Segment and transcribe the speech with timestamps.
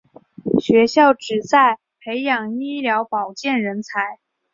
[0.59, 4.17] 学校旨在培养医疗保健人才。